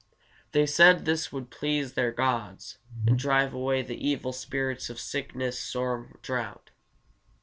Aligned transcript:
They 0.51 0.65
said 0.65 1.05
this 1.05 1.31
would 1.31 1.51
please 1.51 1.93
their 1.93 2.11
gods, 2.11 2.79
and 3.05 3.19
drive 3.19 3.53
away 3.53 3.83
the 3.83 4.03
evil 4.03 4.33
spirits 4.33 4.89
of 4.89 4.99
sickness, 4.99 5.59
storm, 5.59 6.13
or 6.15 6.19
drought. 6.23 6.71